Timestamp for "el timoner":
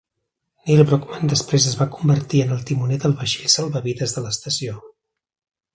2.57-2.99